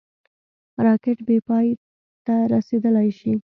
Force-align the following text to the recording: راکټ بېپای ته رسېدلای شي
راکټ 0.85 1.17
بېپای 1.27 1.67
ته 2.25 2.35
رسېدلای 2.53 3.09
شي 3.19 3.33